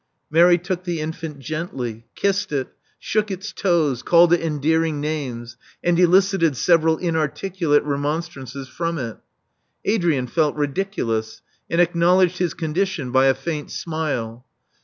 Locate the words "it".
2.51-2.69, 4.33-4.41, 8.97-9.17